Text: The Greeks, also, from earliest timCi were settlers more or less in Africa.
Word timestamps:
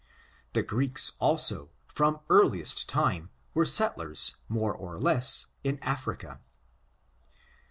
The 0.53 0.63
Greeks, 0.63 1.11
also, 1.19 1.69
from 1.87 2.21
earliest 2.27 2.89
timCi 2.89 3.29
were 3.53 3.67
settlers 3.67 4.35
more 4.49 4.73
or 4.73 4.97
less 4.97 5.45
in 5.63 5.77
Africa. 5.83 6.41